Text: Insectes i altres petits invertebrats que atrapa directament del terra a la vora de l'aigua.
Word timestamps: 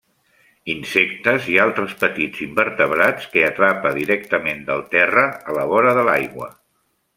Insectes 0.73 1.49
i 1.55 1.57
altres 1.65 1.93
petits 2.05 2.41
invertebrats 2.47 3.29
que 3.35 3.45
atrapa 3.51 3.93
directament 3.99 4.67
del 4.71 4.83
terra 4.97 5.29
a 5.53 5.59
la 5.61 5.71
vora 5.75 5.97
de 6.01 6.11
l'aigua. 6.11 6.53